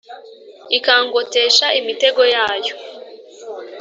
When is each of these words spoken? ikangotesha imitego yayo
ikangotesha 0.77 1.65
imitego 1.79 2.21
yayo 2.35 2.73